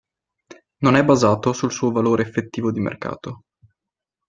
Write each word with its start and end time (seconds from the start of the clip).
Non 0.79 0.95
è 0.95 1.05
basato 1.05 1.53
sul 1.53 1.71
suo 1.71 1.91
valore 1.91 2.23
effettivo 2.23 2.71
di 2.71 2.79
mercato. 2.79 3.43